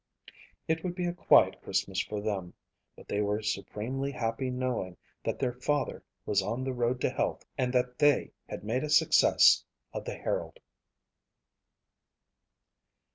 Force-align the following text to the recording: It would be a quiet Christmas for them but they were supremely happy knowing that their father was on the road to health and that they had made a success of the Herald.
It 0.67 0.83
would 0.83 0.95
be 0.95 1.05
a 1.05 1.13
quiet 1.13 1.61
Christmas 1.61 2.01
for 2.01 2.21
them 2.21 2.55
but 2.95 3.07
they 3.07 3.21
were 3.21 3.43
supremely 3.43 4.11
happy 4.11 4.49
knowing 4.49 4.97
that 5.23 5.37
their 5.37 5.53
father 5.53 6.01
was 6.25 6.41
on 6.41 6.63
the 6.63 6.73
road 6.73 6.99
to 7.01 7.09
health 7.11 7.45
and 7.55 7.71
that 7.73 7.99
they 7.99 8.31
had 8.49 8.63
made 8.63 8.83
a 8.83 8.89
success 8.89 9.63
of 9.93 10.05
the 10.05 10.15
Herald. 10.15 10.59